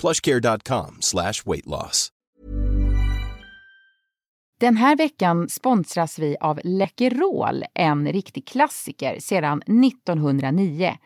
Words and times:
plushcare.com 0.00 0.96
slash 1.00 1.42
weight 1.46 1.66
loss. 1.66 2.10
Den 4.60 4.76
här 4.76 4.96
veckan 4.96 5.48
sponsras 5.48 6.18
vi 6.18 6.36
av 6.40 6.60
Läkerol, 6.64 7.64
en 7.74 8.12
riktig 8.12 8.48
klassiker 8.48 9.18
sedan 9.20 9.62
1909. 9.62 10.96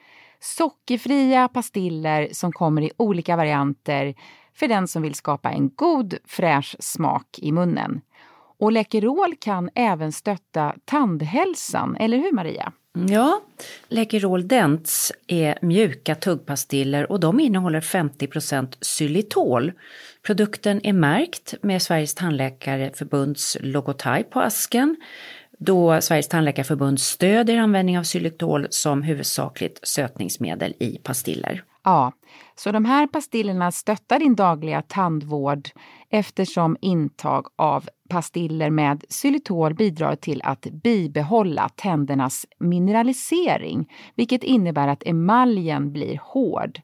Sockerfria 0.40 1.48
pastiller 1.48 2.28
som 2.32 2.52
kommer 2.52 2.82
i 2.82 2.90
olika 2.96 3.36
varianter 3.36 4.14
för 4.54 4.68
den 4.68 4.88
som 4.88 5.02
vill 5.02 5.14
skapa 5.14 5.50
en 5.50 5.70
god 5.74 6.14
fräsch 6.24 6.76
smak 6.78 7.38
i 7.38 7.52
munnen. 7.52 8.00
Och 8.58 8.72
Läkerol 8.72 9.34
kan 9.40 9.70
även 9.74 10.12
stötta 10.12 10.74
tandhälsan, 10.84 11.96
eller 11.96 12.16
hur 12.16 12.32
Maria? 12.32 12.72
Ja, 13.08 13.40
Läkerol 13.88 14.48
Dents 14.48 15.12
är 15.26 15.58
mjuka 15.62 16.14
tuggpastiller 16.14 17.12
och 17.12 17.20
de 17.20 17.40
innehåller 17.40 17.80
50% 17.80 18.76
xylitol. 18.80 19.72
Produkten 20.22 20.86
är 20.86 20.92
märkt 20.92 21.54
med 21.62 21.82
Sveriges 21.82 22.14
tandläkarförbunds 22.14 23.56
logotyp 23.60 24.30
på 24.30 24.40
asken 24.40 24.96
då 25.58 26.00
Sveriges 26.00 26.28
tandläkarförbund 26.28 27.00
stödjer 27.00 27.58
användning 27.58 27.98
av 27.98 28.04
xylitol 28.04 28.66
som 28.70 29.02
huvudsakligt 29.02 29.88
sötningsmedel 29.88 30.74
i 30.78 30.98
pastiller. 31.02 31.62
Ja, 31.88 32.12
så 32.54 32.72
de 32.72 32.84
här 32.84 33.06
pastillerna 33.06 33.72
stöttar 33.72 34.18
din 34.18 34.34
dagliga 34.34 34.82
tandvård 34.82 35.68
eftersom 36.10 36.76
intag 36.80 37.46
av 37.56 37.88
pastiller 38.08 38.70
med 38.70 39.04
xylitol 39.08 39.74
bidrar 39.74 40.16
till 40.16 40.40
att 40.44 40.60
bibehålla 40.60 41.68
tändernas 41.68 42.46
mineralisering, 42.58 43.92
vilket 44.14 44.44
innebär 44.44 44.88
att 44.88 45.02
emaljen 45.06 45.92
blir 45.92 46.20
hård. 46.22 46.80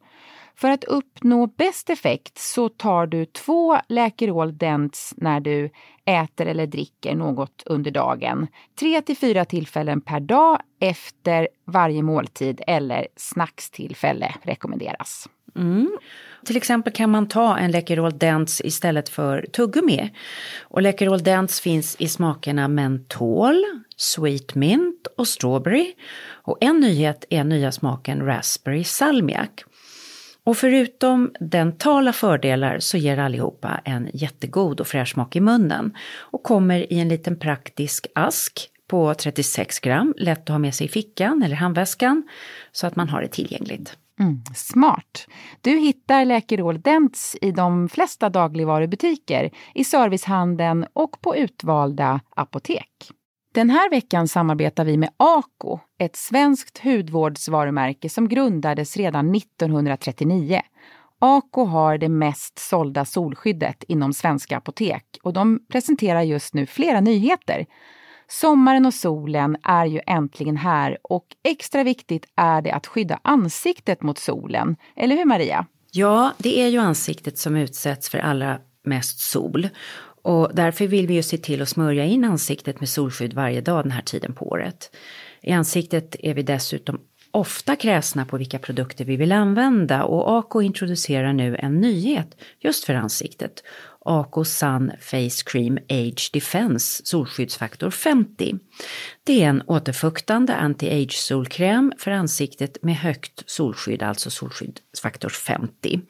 För 0.57 0.71
att 0.71 0.85
uppnå 0.85 1.47
bäst 1.47 1.91
effekt 1.91 2.39
så 2.39 2.69
tar 2.69 3.07
du 3.07 3.27
två 3.27 3.79
Läkerol 3.89 4.59
Dents 4.59 5.15
när 5.17 5.41
du 5.41 5.71
äter 6.05 6.47
eller 6.47 6.67
dricker 6.67 7.15
något 7.15 7.63
under 7.67 7.91
dagen. 7.91 8.47
Tre 8.79 9.01
till 9.01 9.17
fyra 9.17 9.45
tillfällen 9.45 10.01
per 10.01 10.21
dag 10.21 10.61
efter 10.81 11.49
varje 11.65 12.03
måltid 12.03 12.61
eller 12.67 13.07
snackstillfälle 13.17 14.35
rekommenderas. 14.43 15.29
Mm. 15.57 15.99
Till 16.45 16.57
exempel 16.57 16.93
kan 16.93 17.11
man 17.11 17.29
ta 17.29 17.57
en 17.57 17.71
Läkerol 17.71 18.19
Dents 18.19 18.61
istället 18.61 19.09
för 19.09 19.47
tuggummi. 19.53 20.11
Och 20.61 20.83
Läkerol 20.83 21.23
Dents 21.23 21.61
finns 21.61 21.97
i 21.99 22.09
smakerna 22.09 22.69
mentol, 22.69 23.65
sweet 23.97 24.55
mint 24.55 25.07
och 25.17 25.29
strawberry. 25.29 25.95
Och 26.27 26.59
en 26.61 26.81
nyhet 26.81 27.25
är 27.31 27.45
nya 27.45 27.73
smaken 27.73 28.27
raspberry 28.27 28.85
salmiak. 28.85 29.65
Och 30.45 30.57
förutom 30.57 31.33
dentala 31.41 32.13
fördelar 32.13 32.79
så 32.79 32.97
ger 32.97 33.19
allihopa 33.19 33.81
en 33.85 34.11
jättegod 34.15 34.81
och 34.81 34.87
fräsch 34.87 35.13
smak 35.13 35.37
i 35.37 35.41
munnen 35.41 35.97
och 36.19 36.43
kommer 36.43 36.93
i 36.93 37.01
en 37.01 37.09
liten 37.09 37.39
praktisk 37.39 38.07
ask 38.15 38.71
på 38.89 39.15
36 39.15 39.81
gram, 39.81 40.15
lätt 40.19 40.41
att 40.41 40.49
ha 40.49 40.59
med 40.59 40.75
sig 40.75 40.87
i 40.87 40.89
fickan 40.89 41.43
eller 41.43 41.57
handväskan 41.57 42.29
så 42.73 42.87
att 42.87 42.97
man 42.97 43.09
har 43.09 43.23
det 43.23 43.29
tillgängligt. 43.29 43.97
Mm, 44.21 44.43
smart! 44.55 45.27
Du 45.61 45.71
hittar 45.71 46.25
Läkerol 46.25 46.81
Dents 46.81 47.37
i 47.41 47.51
de 47.51 47.89
flesta 47.89 48.29
dagligvarubutiker, 48.29 49.51
i 49.75 49.85
servicehandeln 49.85 50.87
och 50.93 51.21
på 51.21 51.37
utvalda 51.37 52.21
apotek. 52.37 52.91
Den 53.55 53.71
här 53.71 53.91
veckan 53.91 54.29
samarbetar 54.29 54.85
vi 54.85 54.97
med 54.97 55.11
Ako, 55.17 55.79
ett 55.99 56.17
svenskt 56.17 56.79
hudvårdsvarumärke 56.79 58.09
som 58.09 58.29
grundades 58.29 58.97
redan 58.97 59.35
1939. 59.35 60.61
Ako 61.19 61.65
har 61.65 61.99
det 61.99 62.09
mest 62.09 62.59
sålda 62.59 63.05
solskyddet 63.05 63.85
inom 63.89 64.13
svenska 64.13 64.57
apotek 64.57 65.05
och 65.23 65.33
de 65.33 65.61
presenterar 65.69 66.23
just 66.23 66.55
nu 66.55 66.67
flera 66.67 67.01
nyheter. 67.01 67.67
Sommaren 68.29 68.87
och 68.87 68.95
solen 68.95 69.57
är 69.63 69.87
ju 69.87 70.01
äntligen 70.07 70.57
här 70.57 70.99
och 71.03 71.27
extra 71.45 71.83
viktigt 71.83 72.27
är 72.37 72.63
det 72.63 72.73
att 72.73 72.87
skydda 72.87 73.21
ansiktet 73.23 74.03
mot 74.03 74.19
solen. 74.19 74.77
Eller 74.97 75.17
hur 75.17 75.25
Maria? 75.25 75.67
Ja, 75.93 76.33
det 76.39 76.61
är 76.61 76.69
ju 76.69 76.79
ansiktet 76.79 77.39
som 77.39 77.57
utsätts 77.57 78.09
för 78.09 78.19
allra 78.19 78.59
mest 78.85 79.19
sol. 79.19 79.69
Och 80.25 80.51
därför 80.55 80.87
vill 80.87 81.07
vi 81.07 81.15
ju 81.15 81.23
se 81.23 81.39
till 81.39 81.63
att 81.63 81.69
smörja 81.69 82.05
in 82.05 82.25
ansiktet 82.25 82.81
med 82.81 82.89
solskydd 82.89 83.35
varje 83.35 83.61
dag 83.61 83.85
den 83.85 83.93
här 83.93 84.03
tiden 84.03 84.35
på 84.35 84.49
året. 84.49 84.97
I 85.43 85.53
ansiktet 85.53 86.17
är 86.19 86.35
vi 86.35 86.43
dessutom 86.43 87.01
ofta 87.31 87.77
kräsna 87.77 88.25
på 88.25 88.37
vilka 88.37 88.59
produkter 88.59 89.05
vi 89.05 89.17
vill 89.17 89.33
använda 89.33 90.05
och 90.05 90.39
Ako 90.39 90.63
introducerar 90.63 91.33
nu 91.33 91.57
en 91.57 91.81
nyhet 91.81 92.37
just 92.61 92.85
för 92.85 92.95
ansiktet. 92.95 93.63
Ako 94.05 94.45
Sun 94.45 94.93
Face 95.01 95.43
Cream 95.47 95.79
Age 95.89 96.31
Defense 96.33 97.03
solskyddsfaktor 97.05 97.91
50. 97.91 98.55
Det 99.25 99.43
är 99.43 99.49
en 99.49 99.63
återfuktande 99.67 100.53
anti-age 100.53 101.13
solkräm 101.13 101.93
för 101.99 102.11
ansiktet 102.11 102.83
med 102.83 102.97
högt 102.97 103.43
solskydd, 103.47 104.03
alltså 104.03 104.31
solskyddsfaktor 104.31 105.29
50. 105.29 106.01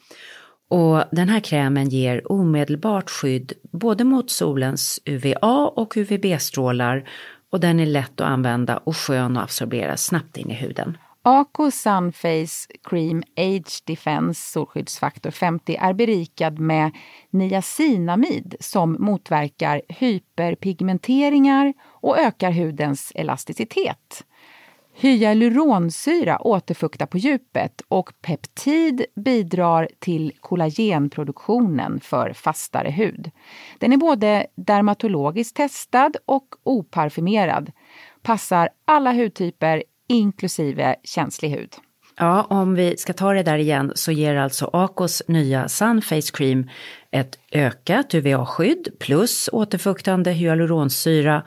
Och 0.69 1.04
den 1.12 1.28
här 1.28 1.41
krämen 1.41 1.88
ger 1.88 2.32
omedelbart 2.32 3.10
skydd 3.10 3.52
både 3.72 4.05
mot 4.05 4.31
solens 4.31 5.00
UVA 5.05 5.72
och 5.76 5.96
UVB-strålar 5.96 7.08
och 7.50 7.61
den 7.61 7.81
är 7.81 7.87
lätt 7.87 8.20
att 8.20 8.26
använda 8.26 8.76
och 8.76 8.96
skön 8.96 9.37
att 9.37 9.43
absorbera 9.44 9.96
snabbt 9.96 10.37
in 10.37 10.50
i 10.50 10.55
huden. 10.55 10.99
Ako 11.26 11.70
Sunface 11.70 12.69
Cream 12.82 13.22
Age 13.37 13.82
Defense 13.84 14.52
solskyddsfaktor 14.52 15.31
50 15.31 15.76
är 15.76 15.93
berikad 15.93 16.58
med 16.58 16.90
niacinamid 17.31 18.55
som 18.60 18.96
motverkar 19.00 19.82
hyperpigmenteringar 19.88 21.75
och 21.84 22.19
ökar 22.19 22.50
hudens 22.50 23.12
elasticitet. 23.14 24.25
Hyaluronsyra 24.96 26.46
återfuktar 26.46 27.06
på 27.06 27.19
djupet 27.19 27.82
och 27.88 28.12
peptid 28.23 29.05
bidrar 29.17 29.88
till 29.99 30.32
kollagenproduktionen 30.41 32.00
för 32.00 32.32
fastare 32.32 32.91
hud. 32.91 33.31
Den 33.79 33.93
är 33.93 33.96
både 33.96 34.46
dermatologiskt 34.55 35.56
testad 35.56 36.17
och 36.26 36.46
oparfumerad. 36.62 37.73
Passar 38.23 38.69
alla 38.85 39.12
hudtyper 39.12 39.82
inklusive 40.08 40.96
känslig 41.05 41.50
hud. 41.50 41.75
Ja, 42.17 42.46
om 42.50 42.75
vi 42.75 42.96
ska 42.96 43.12
ta 43.12 43.32
det 43.32 43.43
där 43.43 43.58
igen 43.58 43.93
så 43.94 44.12
ger 44.12 44.37
alltså 44.37 44.70
Acos 44.73 45.23
nya 45.29 45.69
Sun 45.69 46.02
Face 46.02 46.31
Cream 46.32 46.69
ett 47.11 47.38
ökat 47.52 48.14
UVA-skydd 48.14 48.88
plus 48.99 49.49
återfuktande 49.52 50.32
hyaluronsyra 50.32 51.43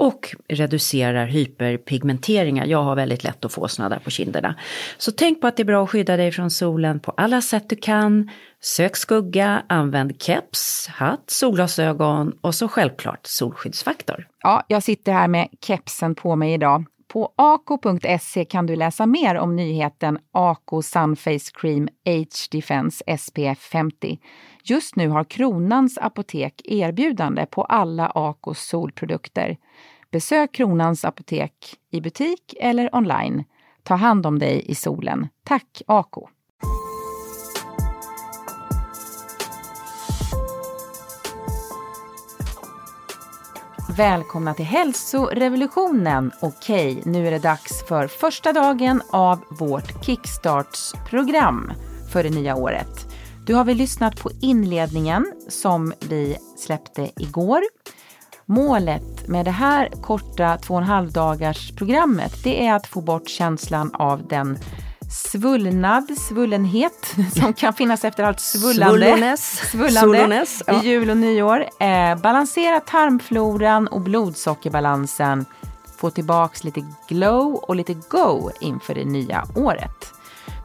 och 0.00 0.34
reducerar 0.48 1.26
hyperpigmenteringar. 1.26 2.66
Jag 2.66 2.82
har 2.82 2.96
väldigt 2.96 3.24
lätt 3.24 3.44
att 3.44 3.52
få 3.52 3.68
såna 3.68 3.88
där 3.88 3.98
på 3.98 4.10
kinderna. 4.10 4.54
Så 4.98 5.12
tänk 5.12 5.40
på 5.40 5.46
att 5.46 5.56
det 5.56 5.62
är 5.62 5.64
bra 5.64 5.84
att 5.84 5.90
skydda 5.90 6.16
dig 6.16 6.32
från 6.32 6.50
solen 6.50 7.00
på 7.00 7.10
alla 7.16 7.42
sätt 7.42 7.68
du 7.68 7.76
kan. 7.76 8.30
Sök 8.62 8.96
skugga, 8.96 9.62
använd 9.68 10.22
keps, 10.22 10.88
hatt, 10.88 11.30
solglasögon 11.30 12.32
och 12.40 12.54
så 12.54 12.68
självklart 12.68 13.20
solskyddsfaktor. 13.22 14.26
Ja, 14.42 14.64
jag 14.68 14.82
sitter 14.82 15.12
här 15.12 15.28
med 15.28 15.48
kepsen 15.66 16.14
på 16.14 16.36
mig 16.36 16.52
idag. 16.52 16.84
På 17.12 17.32
ako.se 17.36 18.44
kan 18.44 18.66
du 18.66 18.76
läsa 18.76 19.06
mer 19.06 19.34
om 19.34 19.56
nyheten 19.56 20.18
Ako 20.32 20.82
Sunface 20.82 21.50
Cream 21.54 21.88
H-Defense 22.04 23.18
SPF 23.18 23.58
50. 23.58 24.18
Just 24.64 24.96
nu 24.96 25.08
har 25.08 25.24
Kronans 25.24 25.98
apotek 25.98 26.62
erbjudande 26.64 27.46
på 27.46 27.62
alla 27.62 28.06
Akos 28.06 28.58
solprodukter. 28.66 29.56
Besök 30.10 30.52
Kronans 30.52 31.04
apotek 31.04 31.52
i 31.90 32.00
butik 32.00 32.54
eller 32.60 32.94
online. 32.94 33.44
Ta 33.82 33.94
hand 33.94 34.26
om 34.26 34.38
dig 34.38 34.64
i 34.70 34.74
solen. 34.74 35.28
Tack 35.44 35.82
Ako! 35.86 36.28
Välkomna 43.96 44.54
till 44.54 44.64
hälsorevolutionen! 44.64 46.30
Okej, 46.40 47.02
nu 47.04 47.26
är 47.26 47.30
det 47.30 47.38
dags 47.38 47.84
för 47.88 48.06
första 48.06 48.52
dagen 48.52 49.02
av 49.10 49.38
vårt 49.50 50.04
Kickstarts-program 50.04 51.72
för 52.12 52.22
det 52.22 52.30
nya 52.30 52.56
året. 52.56 53.06
Du 53.46 53.54
har 53.54 53.64
väl 53.64 53.76
lyssnat 53.76 54.22
på 54.22 54.30
inledningen 54.40 55.32
som 55.48 55.92
vi 56.00 56.36
släppte 56.58 57.10
igår. 57.16 57.60
Målet 58.46 59.28
med 59.28 59.44
det 59.44 59.50
här 59.50 59.88
korta 60.02 60.58
två 60.58 60.74
och 60.74 60.80
en 60.80 60.86
halv 60.86 61.12
dagars 61.12 61.72
programmet 61.76 62.44
det 62.44 62.66
är 62.66 62.74
att 62.74 62.86
få 62.86 63.00
bort 63.00 63.28
känslan 63.28 63.94
av 63.94 64.28
den 64.28 64.58
svullnad, 65.10 66.18
svullenhet 66.18 67.14
som 67.40 67.52
kan 67.52 67.72
finnas 67.72 68.04
efter 68.04 68.24
allt 68.24 68.40
svullande, 68.40 69.06
Svullones. 69.06 69.70
svullande 69.70 70.00
Svullones, 70.00 70.62
ja. 70.66 70.82
i 70.82 70.86
jul 70.86 71.10
och 71.10 71.16
nyår. 71.16 71.64
Eh, 71.80 72.16
balansera 72.16 72.80
tarmfloran 72.80 73.88
och 73.88 74.00
blodsockerbalansen. 74.00 75.44
Få 75.96 76.10
tillbaks 76.10 76.64
lite 76.64 76.86
glow 77.08 77.54
och 77.54 77.76
lite 77.76 77.94
go 77.94 78.50
inför 78.60 78.94
det 78.94 79.04
nya 79.04 79.44
året. 79.56 80.12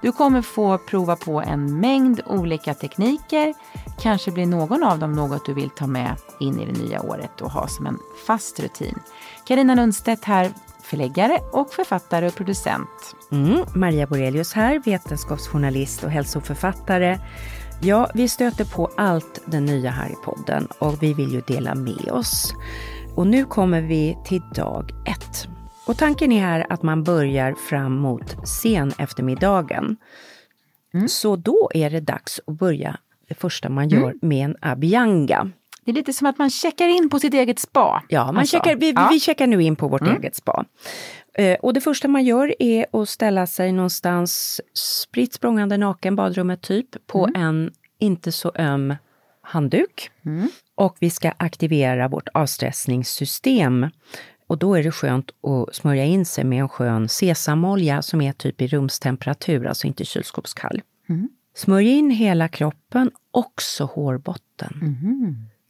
Du 0.02 0.12
kommer 0.12 0.42
få 0.42 0.78
prova 0.78 1.16
på 1.16 1.42
en 1.42 1.80
mängd 1.80 2.22
olika 2.26 2.74
tekniker. 2.74 3.54
Kanske 4.02 4.32
blir 4.32 4.46
någon 4.46 4.84
av 4.84 5.00
dem 5.00 5.14
något 5.14 5.46
du 5.46 5.54
vill 5.54 5.70
ta 5.70 5.88
med 5.88 6.16
in 6.40 6.60
i 6.60 6.66
det 6.66 6.80
nya 6.80 7.02
året 7.02 7.42
och 7.42 7.52
ha 7.52 7.68
som 7.68 7.86
en 7.86 8.00
fast 8.28 8.60
rutin. 8.60 9.00
Karina 9.48 9.76
Lundstedt 9.76 10.26
här, 10.26 10.52
förläggare 10.86 11.40
och 11.52 11.74
författare 11.74 12.28
och 12.28 12.36
producent. 12.36 13.16
Mm, 13.32 13.66
Maria 13.76 14.08
Borelius 14.08 14.54
här, 14.54 14.82
vetenskapsjournalist 14.86 16.04
och 16.04 16.12
hälsoförfattare. 16.12 17.20
Ja, 17.82 18.12
vi 18.14 18.28
stöter 18.28 18.66
på 18.66 18.92
allt 18.98 19.42
det 19.46 19.60
nya 19.60 19.90
här 19.90 20.10
i 20.10 20.16
podden 20.26 20.68
och 20.80 21.04
vi 21.04 21.14
vill 21.14 21.34
ju 21.34 21.42
dela 21.42 21.76
med 21.76 22.12
oss. 22.12 22.54
Och 23.16 23.28
nu 23.28 23.46
kommer 23.46 23.82
vi 23.82 24.18
till 24.26 24.42
dag 24.56 24.90
ett. 25.06 25.48
Och 25.88 25.98
tanken 25.98 26.32
är 26.32 26.42
här 26.42 26.66
att 26.70 26.84
man 26.84 27.04
börjar 27.04 27.54
fram 27.54 27.96
mot 27.96 28.48
sen 28.48 28.92
eftermiddagen. 28.98 29.98
Så 31.08 31.36
då 31.36 31.70
är 31.74 31.90
det 31.90 32.00
dags 32.00 32.42
att 32.48 32.58
börja 32.58 32.98
det 33.28 33.36
första 33.36 33.70
man 33.70 33.90
gör 33.90 34.14
med 34.22 34.46
en 34.46 34.56
abhyanga. 34.62 35.52
Det 35.86 35.92
är 35.92 35.96
lite 35.96 36.14
som 36.14 36.28
att 36.28 36.38
man 36.38 36.50
checkar 36.50 36.88
in 36.88 37.10
på 37.10 37.20
sitt 37.20 37.34
eget 37.34 37.60
spa. 37.60 38.04
Ja, 38.10 38.26
man 38.26 38.38
Alltså, 38.38 38.58
checkar, 38.58 38.76
vi, 38.76 38.92
ja. 38.92 39.08
vi 39.12 39.20
checkar 39.20 39.48
nu 39.48 39.64
in 39.64 39.76
på 39.76 39.88
vårt 39.88 40.02
eget 40.18 40.36
spa. 40.36 40.66
Eh, 41.34 41.56
och 41.56 41.74
det 41.74 41.82
första 41.82 42.08
man 42.08 42.24
gör 42.24 42.56
är 42.60 42.86
att 42.92 43.10
ställa 43.10 43.48
sig 43.48 43.72
någonstans 43.72 44.62
spritt 44.74 45.34
språngande 45.34 45.78
naken, 45.78 46.16
badrummet 46.16 46.62
typ, 46.62 47.08
på 47.08 47.30
en 47.36 47.72
inte 48.00 48.32
så 48.32 48.52
öm 48.56 48.96
handduk. 49.42 50.10
Och 50.76 50.98
vi 51.00 51.10
ska 51.10 51.32
aktivera 51.38 52.08
vårt 52.08 52.28
avstressningssystem. 52.34 53.90
Och 54.48 54.58
då 54.58 54.76
är 54.76 54.84
det 54.84 54.92
skönt 54.92 55.30
att 55.30 55.76
smörja 55.76 56.04
in 56.06 56.26
sig 56.26 56.44
med 56.44 56.60
en 56.60 56.70
skön 56.70 57.10
sesamolja 57.10 58.02
som 58.02 58.22
är 58.22 58.34
typ 58.34 58.62
i 58.62 58.68
rumstemperatur, 58.68 59.68
alltså 59.68 59.88
inte 59.88 60.06
kylskåpskall. 60.06 60.82
Smörj 61.56 61.88
in 61.88 62.10
hela 62.10 62.48
kroppen, 62.48 63.12
också 63.32 63.84
hårbotten. 63.86 64.70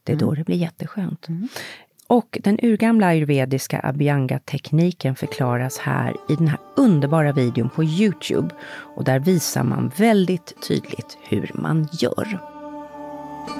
Det 0.06 0.12
är 0.12 0.16
då 0.16 0.34
det 0.34 0.44
blir 0.44 0.56
jätteskönt. 0.56 1.26
Och 2.06 2.38
den 2.42 2.58
urgamla 2.62 3.06
ayurvediska 3.06 3.80
abhyanga-tekniken 3.84 5.14
förklaras 5.14 5.78
här 5.78 6.16
i 6.28 6.34
den 6.34 6.48
här 6.48 6.58
underbara 6.76 7.32
videon 7.32 7.70
på 7.70 7.84
Youtube. 7.84 8.54
Och 8.68 9.04
där 9.04 9.18
visar 9.18 9.64
man 9.64 9.92
väldigt 9.96 10.62
tydligt 10.68 11.18
hur 11.22 11.50
man 11.54 11.88
gör. 11.92 12.38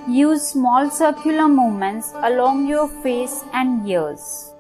Use 0.09 0.45
small 0.45 0.91
circular 0.91 1.49
movements 1.49 2.15
along 2.15 2.71
your 2.71 2.89
face 2.89 3.47
and 3.53 3.91
ears. 3.91 4.56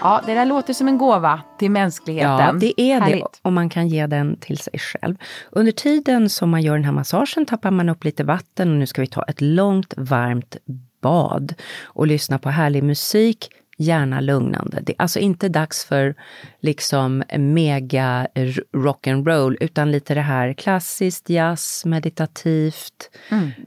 Ja, 0.00 0.22
det 0.26 0.34
där 0.34 0.46
låter 0.46 0.72
som 0.74 0.88
en 0.88 0.98
gåva 0.98 1.40
till 1.58 1.70
mänskligheten. 1.70 2.30
Ja, 2.30 2.52
det 2.52 2.80
är 2.80 3.00
det. 3.00 3.04
Härligt. 3.04 3.40
Och 3.42 3.52
man 3.52 3.68
kan 3.68 3.88
ge 3.88 4.06
den 4.06 4.36
till 4.40 4.58
sig 4.58 4.78
själv. 4.78 5.16
Under 5.50 5.72
tiden 5.72 6.28
som 6.30 6.50
man 6.50 6.62
gör 6.62 6.74
den 6.74 6.84
här 6.84 6.92
massagen 6.92 7.46
tappar 7.46 7.70
man 7.70 7.88
upp 7.88 8.04
lite 8.04 8.24
vatten 8.24 8.70
och 8.70 8.76
nu 8.76 8.86
ska 8.86 9.00
vi 9.00 9.06
ta 9.06 9.22
ett 9.22 9.40
långt 9.40 9.94
varmt 9.96 10.56
bad 11.02 11.54
och 11.82 12.06
lyssna 12.06 12.38
på 12.38 12.50
härlig 12.50 12.82
musik, 12.84 13.50
gärna 13.78 14.20
lugnande. 14.20 14.80
Det 14.82 14.92
är 14.92 15.02
alltså 15.02 15.18
inte 15.18 15.48
dags 15.48 15.84
för 15.84 16.14
liksom 16.60 17.22
mega 17.38 18.26
rock'n'roll 18.72 19.56
utan 19.60 19.90
lite 19.90 20.14
det 20.14 20.20
här 20.20 20.52
klassiskt, 20.52 21.30
jazz, 21.30 21.82
meditativt. 21.86 23.10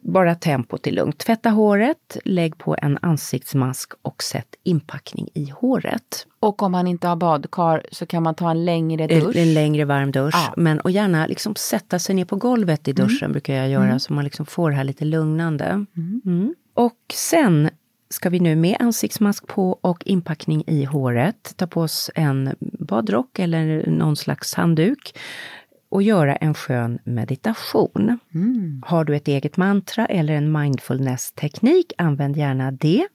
Bara 0.01 0.35
tempot 0.35 0.87
är 0.87 0.91
lugnt. 0.91 1.17
Tvätta 1.17 1.49
håret, 1.49 2.17
lägg 2.25 2.57
på 2.57 2.75
en 2.81 2.97
ansiktsmask 3.01 3.91
och 4.01 4.23
sätt 4.23 4.47
inpackning 4.63 5.29
i 5.33 5.49
håret. 5.49 6.27
Och 6.39 6.63
om 6.63 6.71
man 6.71 6.87
inte 6.87 7.07
har 7.07 7.15
badkar 7.15 7.85
så 7.91 8.05
kan 8.05 8.23
man 8.23 8.35
ta 8.35 8.51
en 8.51 8.65
längre 8.65 9.07
dusch. 9.07 9.35
En 9.35 9.53
längre 9.53 9.85
varm 9.85 10.11
dusch. 10.11 10.33
Ja. 10.33 10.53
Men, 10.57 10.79
och 10.79 10.91
gärna 10.91 11.27
liksom 11.27 11.55
sätta 11.55 11.99
sig 11.99 12.15
ner 12.15 12.25
på 12.25 12.35
golvet 12.35 12.87
i 12.87 12.93
duschen 12.93 13.31
brukar 13.31 13.53
jag 13.53 13.69
göra 13.69 13.99
så 13.99 14.13
man 14.13 14.23
liksom 14.23 14.45
får 14.45 14.69
det 14.69 14.75
här 14.75 14.83
lite 14.83 15.05
lugnande. 15.05 15.85
Mm. 16.25 16.55
Och 16.73 16.97
sen 17.13 17.69
ska 18.11 18.29
vi 18.29 18.39
nu 18.39 18.55
med 18.55 18.77
ansiktsmask 18.79 19.47
på 19.47 19.79
och 19.81 20.03
inpackning 20.05 20.63
i 20.67 20.83
håret 20.85 21.53
ta 21.55 21.67
på 21.67 21.81
oss 21.81 22.11
en 22.15 22.55
badrock 22.59 23.39
eller 23.39 23.85
någon 23.87 24.15
slags 24.15 24.53
handduk 24.53 25.13
och 25.89 26.03
göra 26.03 26.35
en 26.35 26.53
skön 26.53 26.99
meditation. 27.03 28.19
Har 28.85 29.05
du 29.05 29.15
ett 29.15 29.27
eget 29.27 29.57
mantra 29.57 30.05
eller 30.05 30.33
en 30.33 30.51
mindfulness-teknik, 30.51 31.93
använd 31.97 32.37
gärna 32.37 32.71
det. 32.71 33.07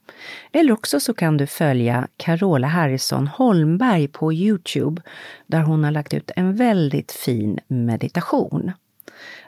Eller 0.53 0.73
också 0.73 1.01
så 1.01 1.15
kan 1.15 1.37
du 1.37 1.47
följa 1.47 2.09
Carola 2.17 2.67
Harrison 2.67 3.27
Holmberg 3.27 4.09
på 4.09 4.33
Youtube, 4.33 5.03
där 5.47 5.61
hon 5.61 5.85
har 5.85 5.91
lagt 5.91 6.15
ut 6.15 6.31
en 6.37 6.57
väldigt 6.57 7.13
fin 7.13 7.59
meditation. 7.69 8.73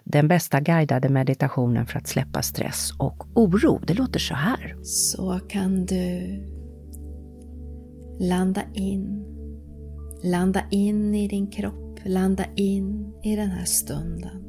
Den 0.04 0.28
bästa 0.28 0.60
guidade 0.60 1.08
meditationen 1.08 1.86
för 1.86 1.98
att 1.98 2.06
släppa 2.06 2.42
stress 2.42 2.90
och 2.98 3.26
oro. 3.34 3.80
Det 3.86 3.94
låter 3.94 4.20
så 4.20 4.34
här. 4.34 4.76
så 4.82 5.40
kan 5.48 5.86
du 5.86 6.42
landa 8.20 8.62
in. 8.74 9.24
Landa 10.24 10.62
in 10.70 11.14
i 11.14 11.28
din 11.28 11.50
kropp, 11.50 11.98
landa 12.04 12.44
in 12.56 13.14
i 13.24 13.36
den 13.36 13.50
här 13.50 13.64
stunden. 13.64 14.44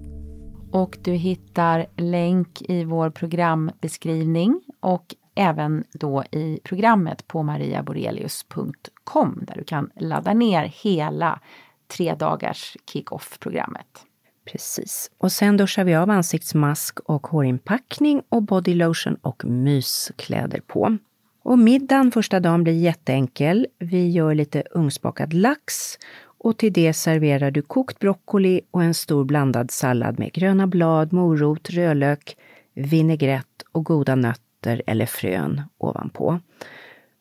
Och 0.71 0.97
du 1.01 1.13
hittar 1.13 1.87
länk 1.97 2.61
i 2.61 2.83
vår 2.83 3.09
programbeskrivning 3.09 4.61
och 4.79 5.15
även 5.35 5.83
då 5.91 6.23
i 6.31 6.59
programmet 6.63 7.27
på 7.27 7.43
mariaborelius.com 7.43 9.39
där 9.47 9.55
du 9.55 9.63
kan 9.63 9.91
ladda 9.95 10.33
ner 10.33 10.73
hela 10.83 11.39
tre 11.87 12.15
dagars 12.15 12.77
kick-off-programmet. 12.91 14.05
Precis. 14.51 15.11
Och 15.17 15.31
sen 15.31 15.57
duschar 15.57 15.83
vi 15.83 15.95
av 15.95 16.09
ansiktsmask 16.09 16.99
och 16.99 17.27
hårinpackning 17.27 18.21
och 18.29 18.43
bodylotion 18.43 19.15
och 19.21 19.45
myskläder 19.45 20.61
på. 20.67 20.97
Och 21.43 21.59
middagen 21.59 22.11
första 22.11 22.39
dagen 22.39 22.63
blir 22.63 22.73
jätteenkel. 22.73 23.67
Vi 23.79 24.09
gör 24.09 24.35
lite 24.35 24.63
ugnsbakad 24.71 25.33
lax 25.33 25.97
och 26.21 26.57
till 26.57 26.73
det 26.73 26.93
serverar 26.93 27.51
du 27.51 27.61
kokt 27.61 27.99
broccoli 27.99 28.61
och 28.71 28.83
en 28.83 28.93
stor 28.93 29.25
blandad 29.25 29.71
sallad 29.71 30.19
med 30.19 30.33
gröna 30.33 30.67
blad, 30.67 31.13
morot, 31.13 31.69
rödlök, 31.69 32.37
vinägrett 32.73 33.63
och 33.71 33.85
goda 33.85 34.15
nötter 34.15 34.81
eller 34.87 35.05
frön 35.05 35.61
ovanpå. 35.77 36.39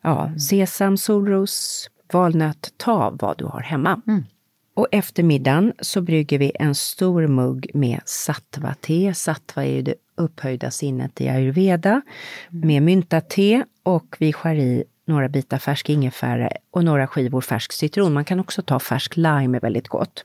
Ja, 0.02 0.32
sesam, 0.38 0.96
solros, 0.96 1.90
valnöt, 2.12 2.72
ta 2.76 3.16
vad 3.20 3.38
du 3.38 3.44
har 3.44 3.60
hemma. 3.60 4.00
Mm. 4.06 4.24
Och 4.78 4.88
efter 4.92 5.22
middagen 5.22 5.72
så 5.80 6.00
brygger 6.00 6.38
vi 6.38 6.52
en 6.54 6.74
stor 6.74 7.26
mugg 7.26 7.70
med 7.74 8.00
sattva-te. 8.04 9.14
Sattva 9.14 9.64
är 9.64 9.70
ju 9.70 9.82
det 9.82 9.94
upphöjda 10.16 10.70
sinnet 10.70 11.20
i 11.20 11.28
ayurveda. 11.28 12.02
Med 12.48 12.82
mynta-te 12.82 13.64
och 13.82 14.16
vi 14.18 14.32
skär 14.32 14.54
i 14.54 14.84
några 15.04 15.28
bitar 15.28 15.58
färsk 15.58 15.90
ingefära 15.90 16.50
och 16.70 16.84
några 16.84 17.06
skivor 17.06 17.40
färsk 17.40 17.72
citron. 17.72 18.12
Man 18.12 18.24
kan 18.24 18.40
också 18.40 18.62
ta 18.62 18.78
färsk 18.78 19.16
lime, 19.16 19.58
är 19.58 19.60
väldigt 19.60 19.88
gott. 19.88 20.24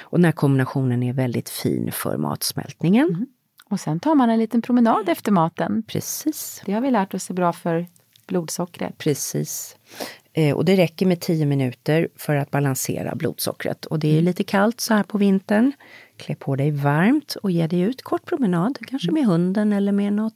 Och 0.00 0.18
den 0.18 0.24
här 0.24 0.32
kombinationen 0.32 1.02
är 1.02 1.12
väldigt 1.12 1.48
fin 1.48 1.92
för 1.92 2.16
matsmältningen. 2.16 3.26
Och 3.70 3.80
sen 3.80 4.00
tar 4.00 4.14
man 4.14 4.30
en 4.30 4.38
liten 4.38 4.62
promenad 4.62 5.08
efter 5.08 5.32
maten. 5.32 5.82
Precis. 5.86 6.62
Det 6.66 6.72
har 6.72 6.80
vi 6.80 6.90
lärt 6.90 7.14
oss 7.14 7.30
är 7.30 7.34
bra 7.34 7.52
för 7.52 7.86
blodsockret. 8.32 8.98
Precis. 8.98 9.76
Eh, 10.32 10.56
och 10.56 10.64
det 10.64 10.76
räcker 10.76 11.06
med 11.06 11.20
10 11.20 11.46
minuter 11.46 12.08
för 12.16 12.36
att 12.36 12.50
balansera 12.50 13.14
blodsockret. 13.14 13.86
Och 13.86 13.98
det 13.98 14.18
är 14.18 14.22
lite 14.22 14.44
kallt 14.44 14.80
så 14.80 14.94
här 14.94 15.02
på 15.02 15.18
vintern. 15.18 15.72
Klä 16.16 16.34
på 16.34 16.56
dig 16.56 16.70
varmt 16.70 17.36
och 17.42 17.50
ge 17.50 17.66
dig 17.66 17.80
ut 17.80 18.02
kort 18.02 18.24
promenad. 18.24 18.78
Kanske 18.88 19.12
med 19.12 19.26
hunden 19.26 19.72
eller 19.72 19.92
med 19.92 20.12
något, 20.12 20.34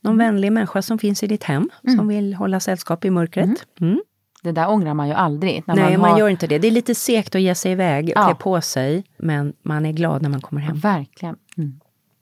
någon 0.00 0.18
vänlig 0.18 0.52
människa 0.52 0.82
som 0.82 0.98
finns 0.98 1.22
i 1.22 1.26
ditt 1.26 1.44
hem. 1.44 1.70
Som 1.96 2.08
vill 2.08 2.34
hålla 2.34 2.60
sällskap 2.60 3.04
i 3.04 3.10
mörkret. 3.10 3.50
Mm. 3.80 4.00
Det 4.42 4.52
där 4.52 4.70
ångrar 4.70 4.94
man 4.94 5.08
ju 5.08 5.14
aldrig. 5.14 5.62
När 5.66 5.74
Nej, 5.74 5.96
man, 5.96 6.10
har... 6.10 6.18
gör 6.18 6.28
inte 6.28 6.46
det. 6.46 6.58
Det 6.58 6.68
är 6.68 6.72
lite 6.72 6.94
segt 6.94 7.34
att 7.34 7.40
ge 7.40 7.54
sig 7.54 7.72
iväg, 7.72 8.12
Ja. 8.14 8.26
klä 8.26 8.34
på 8.34 8.60
sig. 8.60 9.04
Men 9.18 9.52
man 9.62 9.86
är 9.86 9.92
glad 9.92 10.22
när 10.22 10.28
man 10.28 10.40
kommer 10.40 10.60
hem. 10.60 10.76
Verkligen. 10.76 11.36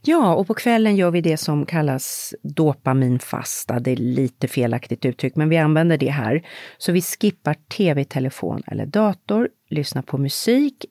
Mm. 0.06 0.20
Ja, 0.20 0.34
och 0.34 0.46
på 0.46 0.54
kvällen 0.54 0.96
gör 0.96 1.10
vi 1.10 1.20
det 1.20 1.36
som 1.36 1.66
kallas 1.66 2.34
dopaminfasta. 2.42 3.80
Det 3.80 3.90
är 3.90 3.96
lite 3.96 4.48
felaktigt 4.48 5.04
uttryck, 5.04 5.36
men 5.36 5.48
vi 5.48 5.56
använder 5.56 5.98
det 5.98 6.10
här. 6.10 6.46
Så 6.78 6.92
vi 6.92 7.02
skippar 7.02 7.54
tv, 7.54 8.04
telefon 8.04 8.62
eller 8.66 8.86
dator, 8.86 9.48
lyssnar 9.68 10.02
på 10.02 10.18
musik, 10.18 10.84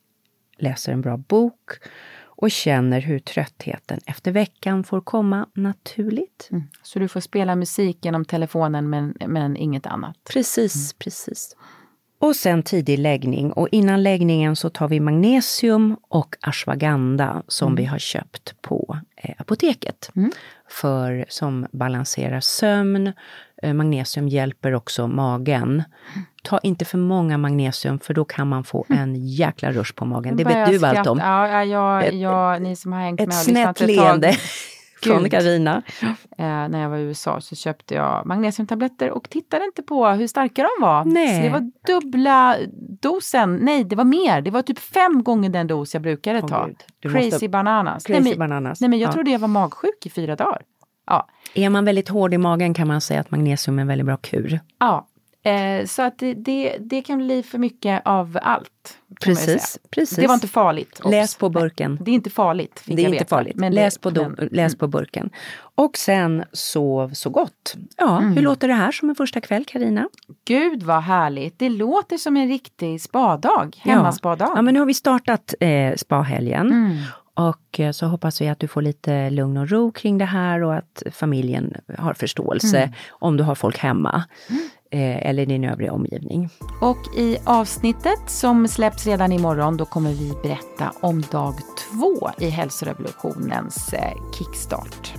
läser 0.57 0.93
en 0.93 1.01
bra 1.01 1.17
bok 1.17 1.72
och 2.38 2.51
känner 2.51 3.01
hur 3.01 3.19
tröttheten 3.19 4.00
efter 4.05 4.31
veckan 4.31 4.84
får 4.84 5.01
komma 5.01 5.50
naturligt. 5.53 6.48
Mm. 6.51 6.63
Så 6.84 7.00
du 7.00 7.07
får 7.07 7.19
spela 7.19 7.55
musik 7.55 8.05
genom 8.05 8.25
telefonen 8.25 8.89
men, 8.89 9.13
men 9.27 9.57
inget 9.57 9.86
annat. 9.86 10.15
Precis, 10.34 10.93
precis. 10.93 11.55
Och 12.25 12.36
sen 12.36 12.63
tidig 12.63 13.00
läggning. 13.00 13.51
Och 13.51 13.67
innan 13.72 14.03
läggningen 14.03 14.55
så 14.55 14.70
tar 14.70 14.88
vi 14.88 15.00
magnesium 15.00 15.98
och 16.10 16.36
ashwagandha 16.41 17.44
som 17.48 17.75
vi 17.75 17.86
har 17.86 18.00
köpt 18.00 18.62
på 18.62 19.00
eh, 19.15 19.36
apoteket. 19.38 20.12
För 20.70 21.25
som 21.29 21.67
balanserar 21.72 22.39
sömn. 22.39 23.13
Eh, 23.63 23.74
magnesium 23.74 24.27
hjälper 24.27 24.74
också 24.74 25.08
magen. 25.08 25.84
Ta 26.44 26.60
inte 26.60 26.86
för 26.86 26.98
många 26.98 27.38
magnesium 27.38 28.00
för 28.00 28.13
då 28.13 28.25
kan 28.25 28.48
man 28.48 28.63
få 28.63 28.86
en 28.89 29.15
jäkla 29.27 29.72
rush 29.72 29.94
på 29.94 30.05
magen. 30.05 30.38
Det 30.38 30.44
vet 30.44 30.67
du 30.67 30.75
jag 30.75 30.86
allt 30.86 31.08
om. 31.08 31.20
Ja, 31.20 31.63
jag, 31.63 32.13
jag, 32.13 32.62
ni 32.62 32.75
som 32.75 32.94
har 32.94 33.01
hängt 33.01 33.20
med 33.20 33.29
Ett 33.29 33.41
och 33.41 33.48
lyssnat 33.48 33.77
snett 33.77 33.89
ett 33.89 33.98
tag. 33.98 34.36
från. 35.13 35.29
Karina. 35.29 35.81
Eh, 36.01 36.13
när 36.38 36.81
jag 36.81 36.89
var 36.89 36.97
i 36.97 37.01
USA 37.01 37.41
så 37.41 37.55
köpte 37.55 37.95
jag 37.95 38.25
magnesiumtabletter 38.25 39.12
och 39.12 39.29
tittade 39.29 39.65
inte 39.65 39.83
på 39.83 40.07
hur 40.07 40.27
starka 40.27 40.62
de 40.77 40.85
var. 40.85 41.05
Nej. 41.05 41.35
Så 41.35 41.41
det 41.41 41.50
var 41.50 41.71
dubbla 41.88 42.55
dosen. 43.01 43.55
Nej, 43.55 43.83
det 43.83 43.95
var 43.95 44.03
mer. 44.03 44.41
Det 44.41 44.51
var 44.51 44.62
typ 44.62 44.79
fem 44.79 45.24
gånger 45.24 45.50
den 45.50 45.67
dos 45.67 45.93
jag 45.93 46.03
brukade 46.03 46.39
Åh, 46.43 46.47
ta. 46.47 46.69
Crazy 47.01 47.31
måste- 47.31 47.50
bananas. 47.50 48.03
Crazy 48.03 48.21
nej, 48.21 48.38
men, 48.38 48.50
bananas. 48.50 48.81
Nej, 48.81 48.89
men 48.89 49.00
jag 49.00 49.07
Ja. 49.07 49.12
trodde 49.13 49.31
jag 49.31 49.39
var 49.39 49.47
magsjuk 49.47 50.05
i 50.05 50.09
fyra 50.09 50.35
dagar. 50.35 50.62
Ja, 51.07 51.27
Är 51.53 51.69
man 51.69 51.85
väldigt 51.85 52.09
hård 52.09 52.33
i 52.33 52.38
magen 52.38 52.74
kan 52.74 52.88
man 52.88 53.01
säga 53.01 53.19
att 53.19 53.31
magnesium 53.31 53.77
är 53.79 53.81
en 53.81 53.88
väldigt 53.88 54.05
bra 54.05 54.17
kur. 54.17 54.59
ja. 54.79 55.07
Eh, 55.45 55.85
så 55.85 56.01
att 56.01 56.17
det, 56.19 56.33
det, 56.33 56.77
det 56.79 57.01
kan 57.01 57.17
bli 57.17 57.43
för 57.43 57.57
mycket 57.57 58.01
av 58.05 58.39
allt. 58.41 58.97
Precis, 59.21 59.79
precis. 59.89 60.15
Det 60.17 60.27
var 60.27 60.33
inte 60.33 60.47
farligt. 60.47 60.99
Obs. 61.03 61.11
Läs 61.11 61.35
på 61.35 61.49
burken. 61.49 61.97
Det 62.01 62.11
är 62.11 62.15
inte 62.15 62.29
farligt. 62.29 62.81
Det 62.85 62.93
är 62.93 62.99
inte 62.99 63.11
veta. 63.11 63.25
farligt. 63.25 63.55
Men 63.55 63.73
läs, 63.73 63.93
det- 63.93 63.99
på 63.99 64.09
do, 64.09 64.21
men- 64.21 64.33
mm. 64.39 64.49
läs 64.51 64.75
på 64.77 64.87
burken. 64.87 65.29
Och 65.75 65.97
sen 65.97 66.43
sov 66.51 67.13
så 67.13 67.29
gott. 67.29 67.75
Ja, 67.97 68.17
hur 68.19 68.41
låter 68.41 68.67
det 68.67 68.73
här 68.73 68.91
som 68.91 69.09
en 69.09 69.15
första 69.15 69.41
kväll, 69.41 69.65
Karina? 69.65 70.09
Gud 70.45 70.83
vad 70.83 71.03
härligt. 71.03 71.59
Det 71.59 71.69
låter 71.69 72.17
som 72.17 72.37
en 72.37 72.47
riktig 72.47 73.01
spadag. 73.01 73.77
Hemmaspadag. 73.81 74.47
Ja. 74.49 74.53
ja, 74.55 74.61
men 74.61 74.73
nu 74.73 74.79
har 74.79 74.87
vi 74.87 74.93
startat 74.93 75.53
eh, 75.59 75.95
spahelgen. 75.95 76.67
Mm. 76.71 76.97
Och 77.33 77.79
eh, 77.79 77.91
så 77.91 78.05
hoppas 78.05 78.41
vi 78.41 78.47
att 78.47 78.59
du 78.59 78.67
får 78.67 78.81
lite 78.81 79.29
lugn 79.29 79.57
och 79.57 79.69
ro 79.69 79.91
kring 79.91 80.17
det 80.17 80.25
här 80.25 80.63
och 80.63 80.75
att 80.75 81.03
familjen 81.11 81.73
har 81.97 82.13
förståelse 82.13 82.77
Mm. 82.77 82.93
om 83.09 83.37
du 83.37 83.43
har 83.43 83.55
folk 83.55 83.77
hemma. 83.77 84.23
Eh, 84.49 84.55
eller 85.01 85.45
din 85.45 85.63
övriga 85.63 85.93
omgivning. 85.93 86.49
Och 86.81 87.17
i 87.17 87.37
avsnittet 87.45 88.19
som 88.27 88.67
släpps 88.67 89.05
redan 89.05 89.31
imorgon 89.31 89.77
då 89.77 89.85
kommer 89.85 90.11
vi 90.11 90.33
berätta 90.43 90.91
om 91.01 91.21
dag 91.21 91.53
två 91.91 92.29
i 92.37 92.49
hälsorevolutionens 92.49 93.93
eh, 93.93 94.13
kickstart. 94.37 95.13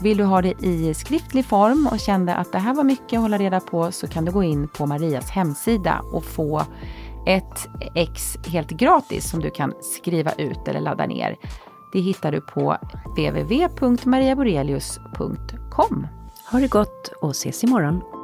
Vill 0.00 0.16
du 0.16 0.24
ha 0.24 0.42
det 0.42 0.62
i 0.62 0.94
skriftlig 0.94 1.44
form 1.44 1.88
och 1.92 2.00
kände 2.00 2.34
att 2.34 2.52
det 2.52 2.58
här 2.58 2.74
var 2.74 2.84
mycket 2.84 3.16
att 3.16 3.22
hålla 3.22 3.38
reda 3.38 3.60
på 3.60 3.92
så 3.92 4.08
kan 4.08 4.24
du 4.24 4.32
gå 4.32 4.42
in 4.42 4.68
på 4.68 4.86
Marias 4.86 5.30
hemsida 5.30 6.02
och 6.12 6.24
få 6.24 6.62
ett 7.26 7.68
ex 7.94 8.36
helt 8.46 8.70
gratis 8.70 9.30
som 9.30 9.40
du 9.40 9.50
kan 9.50 9.72
skriva 9.80 10.32
ut 10.32 10.68
eller 10.68 10.80
ladda 10.80 11.06
ner. 11.06 11.36
Det 11.92 12.00
hittar 12.00 12.32
du 12.32 12.40
på 12.40 12.76
www.mariaborelius.com. 13.06 16.06
Ha 16.50 16.60
det 16.60 16.68
gott 16.68 17.12
och 17.20 17.30
ses 17.30 17.64
imorgon. 17.64 18.23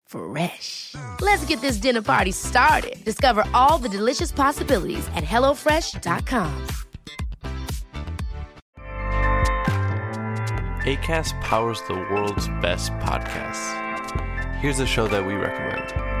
Fresh. 0.11 0.95
Let's 1.21 1.45
get 1.45 1.61
this 1.61 1.77
dinner 1.77 2.01
party 2.01 2.31
started. 2.31 3.03
Discover 3.05 3.45
all 3.53 3.77
the 3.77 3.87
delicious 3.87 4.31
possibilities 4.31 5.07
at 5.15 5.23
hellofresh.com. 5.23 6.67
ACAST 10.83 11.39
powers 11.41 11.81
the 11.87 11.93
world's 11.93 12.47
best 12.59 12.91
podcasts. 12.93 13.77
Here's 14.55 14.79
a 14.79 14.85
show 14.85 15.07
that 15.07 15.25
we 15.25 15.35
recommend. 15.35 16.20